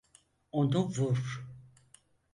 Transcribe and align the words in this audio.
Onu 0.51 0.87
vur. 0.89 1.43